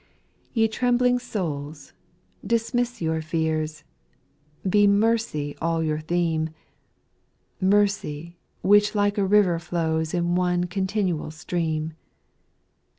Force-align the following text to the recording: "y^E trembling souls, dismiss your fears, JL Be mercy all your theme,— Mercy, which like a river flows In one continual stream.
"y^E 0.55 0.67
trembling 0.71 1.19
souls, 1.19 1.93
dismiss 2.43 3.03
your 3.03 3.21
fears, 3.21 3.83
JL 4.65 4.71
Be 4.71 4.87
mercy 4.87 5.55
all 5.61 5.83
your 5.83 5.99
theme,— 5.99 6.49
Mercy, 7.77 8.35
which 8.63 8.95
like 8.95 9.19
a 9.19 9.23
river 9.27 9.59
flows 9.59 10.15
In 10.15 10.33
one 10.33 10.63
continual 10.63 11.29
stream. 11.29 11.93